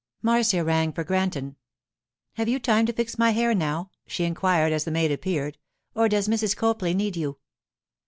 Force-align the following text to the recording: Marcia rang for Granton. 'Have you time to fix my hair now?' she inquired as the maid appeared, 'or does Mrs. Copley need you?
Marcia 0.23 0.63
rang 0.63 0.91
for 0.91 1.03
Granton. 1.03 1.57
'Have 2.33 2.49
you 2.49 2.57
time 2.59 2.87
to 2.87 2.91
fix 2.91 3.19
my 3.19 3.29
hair 3.29 3.53
now?' 3.53 3.91
she 4.07 4.23
inquired 4.23 4.73
as 4.73 4.83
the 4.83 4.89
maid 4.89 5.11
appeared, 5.11 5.59
'or 5.93 6.09
does 6.09 6.27
Mrs. 6.27 6.57
Copley 6.57 6.95
need 6.95 7.15
you? 7.15 7.37